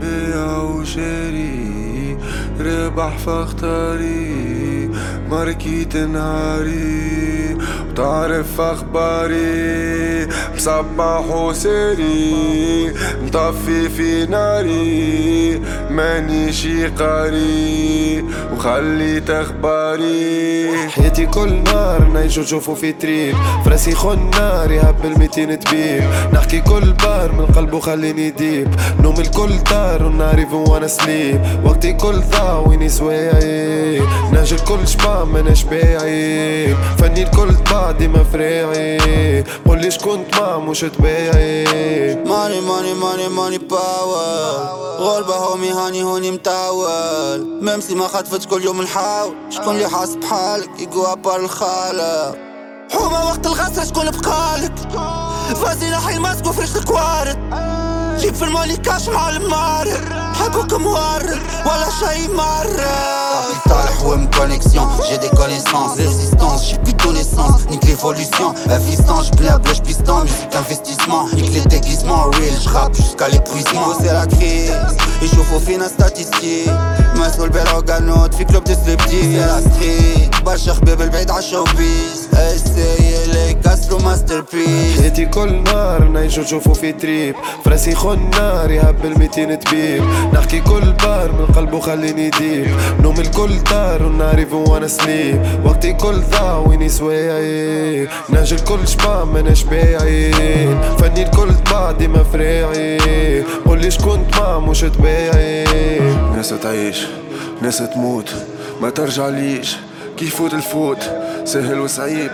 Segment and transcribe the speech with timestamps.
[0.00, 2.16] بيع وشاري
[2.60, 4.90] ربح فاختاري
[5.30, 7.56] ماركيت نهاري
[7.92, 12.92] وتعرف أخباري؟ مصبح وساري
[13.22, 15.60] مطفي في ناري
[15.90, 23.36] ماني شي قاري وخليت اخباري حياتي كل نار نعيشو نشوفو في تريب.
[23.64, 26.02] فراسي خن نار يهب الميتين تبيب.
[26.32, 28.68] نحكي كل بار من قلبه خليني deep
[29.00, 34.00] نوم الكل طار ونعرف وأنا sleep وقتي كل ضاع ويني سوايعي.
[34.32, 42.14] نهج الكل شبع مناش بايعي فني الكل طبع ديما فريعي قولي شكون طمع مش تبايعي
[42.14, 47.58] ماني ماني ماني ماني power غربة هومي هاني هوني متعول.
[47.62, 52.36] ممسي ما خطفت كل يوم نحاول شكون اللي حاسب حالك يقوى بار الخالق
[52.92, 54.72] حومة وقت الغسرة شكون بقالك؟
[55.62, 57.38] فازي نحي الماسك وفرش وارد.
[58.18, 60.00] جيب في المولي كاش مع المارد.
[60.34, 63.22] حبك موارد ولا شي مرة.
[63.42, 66.94] Capital, ouais, connexion, j'ai des connaissances, résistance, j'ai plus
[68.01, 72.61] de connaissances, nique l'évolution, assistance, j'plais à blèche piston, musique investissement, nique les déguisements, real,
[72.63, 74.71] j'rappe jusqu'à l'épuisement, c'est la crise,
[75.21, 76.69] يشوفوا فينا statistique,
[77.15, 83.99] مسؤول بالأوغانوت في كلوب تسلبتي c'est la street, برشا خبيب البعيد عالشوبيس, essayez les كسروا
[83.99, 90.59] masterpiece حياتي كل نار نعيشو نشوفو في تريب فراسي خن نار يهب الميتين تبيب نحكي
[90.59, 90.90] كل بار من
[91.72, 98.52] قلبه خليني deep نوم الكل طار ونعرف وأنا sleep وقتي كل ضاع ويني سوايعي نهج
[98.52, 106.00] الكل شبع مناش بايعين فني الكل طبع ديما فريعي قولي شكون طمع مش تبايعي
[106.36, 107.06] ناس تعيش
[107.62, 108.34] ناس تموت
[108.82, 109.76] ما ترجع ليش.
[110.16, 111.10] كيف فوت الفوت
[111.44, 112.30] سهل وصعيب.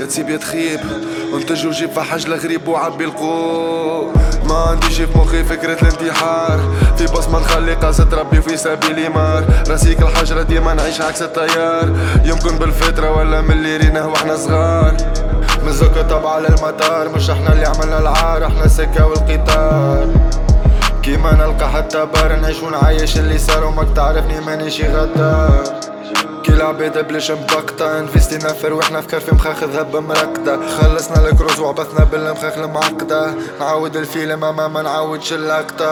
[0.00, 0.80] يا تسيب يا تخيب.
[1.34, 4.12] انتج وجيب في حجلة غريب وعبي القوة
[4.48, 6.60] ما عندي شي في مخي فكرة الانتحار.
[6.96, 11.96] في بصمة نخلي قصة ربي في سبيل مار راسيك الحجرة ديما نعيش عكس التيار.
[12.24, 14.96] يمكن بالفطرة ولا من اللي ريناه وإحنا صغار.
[15.66, 20.06] مزوكة طبع على المطار مش إحنا اللي عملنا العار إحنا السكة والقطار.
[21.02, 25.77] كيما نلقى حتى بار نعيش ونعيش اللي صار وماك تعرفني مانيش غدار.
[26.70, 30.68] العباد بلاش مبقطة انفستينا في رواحنا في كرفي مخاخ ذهب مركدة.
[30.68, 35.88] خلصنا الكروز وعبثنا بالمخاخ المعقدة نعاود الفيلم اما ما نعاودش اللقطة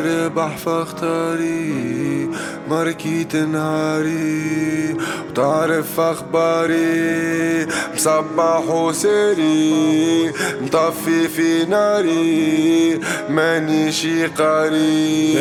[0.00, 2.30] ربح فاختاري
[2.70, 4.96] ماركيت نهاري
[5.30, 10.32] وتعرف أخباري مصبح وساري
[10.62, 15.38] مطفي في ناري ماني شي قاري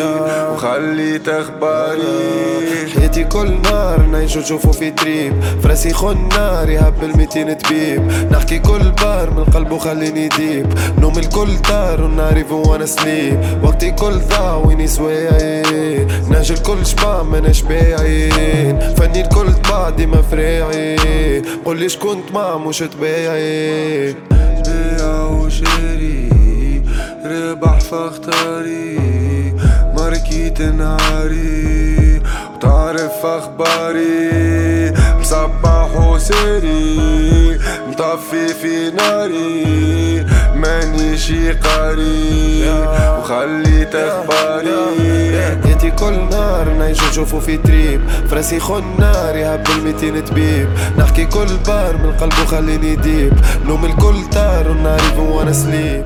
[0.52, 2.57] وخليت أخباري.
[2.96, 5.34] حياتي كل نار نعيشو نشوفو في trip.
[5.64, 8.12] فراسي خون نار يهبل ميتين تبيب.
[8.32, 10.68] نحكي كل بار من قلبه خليني deep
[11.00, 13.40] نوم الكل طار ونعرف وأنا sleep.
[13.64, 18.80] وقتي كل ضاع ويني سوايعي نهج الكل شبع مناش بايعين.
[18.98, 24.16] فني الكل طبع ديما فريعي قولي شكون طمع مش تبايعي
[24.66, 26.30] بيع وشاري
[27.26, 28.98] ربح فاختاري.
[29.98, 32.07] ماركيت نهاري.
[32.68, 42.70] وتعرف أخباري؟ مصبح وساري مطفي في ناري ماني شي قاري.
[43.20, 44.78] وخليت أخباري.
[45.64, 48.02] حياتي كل نار نعيشو نشوفو في تريب.
[48.30, 53.34] فراسي خن نار يهب الميتين تبيب نحكي كل بار من قلبه خليني ديب.
[53.66, 56.06] نوم الكل طار ونعرف وأنا سليب.